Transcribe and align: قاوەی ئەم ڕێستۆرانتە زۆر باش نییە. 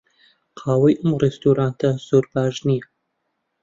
قاوەی 0.59 0.99
ئەم 1.01 1.11
ڕێستۆرانتە 1.21 1.89
زۆر 2.07 2.23
باش 2.33 2.55
نییە. 2.67 2.85